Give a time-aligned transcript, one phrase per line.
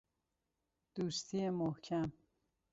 [0.95, 2.11] دوستی محکم